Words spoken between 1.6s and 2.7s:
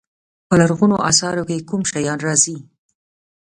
کوم شیان راځي.